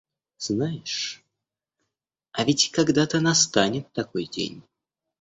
[0.39, 1.23] Знаешь,
[2.31, 4.63] а ведь когда-то настанет такой день.